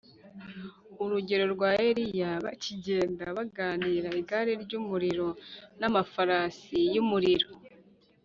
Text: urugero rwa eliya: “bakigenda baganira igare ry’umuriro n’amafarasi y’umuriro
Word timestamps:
urugero 1.03 1.45
rwa 1.53 1.71
eliya: 1.89 2.31
“bakigenda 2.45 3.25
baganira 3.37 4.09
igare 4.21 4.53
ry’umuriro 4.63 5.27
n’amafarasi 5.79 6.79
y’umuriro 6.95 7.47